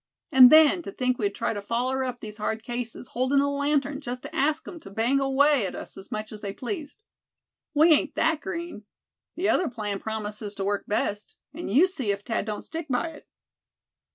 [0.31, 4.01] And then, to think we'd try to foller up these hard cases, holdin' a lantern,
[4.01, 7.03] just to ask 'em to bang away at us as much as they pleased.
[7.75, 8.85] We ain't that green.
[9.35, 13.09] The other plan promises to work best, and you see if Thad don't stick by
[13.09, 13.27] it."